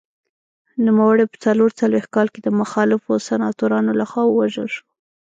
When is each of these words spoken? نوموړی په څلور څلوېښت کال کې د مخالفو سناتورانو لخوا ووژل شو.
نوموړی 0.85 1.25
په 1.31 1.37
څلور 1.45 1.69
څلوېښت 1.81 2.09
کال 2.15 2.27
کې 2.33 2.39
د 2.43 2.49
مخالفو 2.61 3.13
سناتورانو 3.27 3.91
لخوا 4.01 4.23
ووژل 4.27 4.67
شو. 4.75 4.85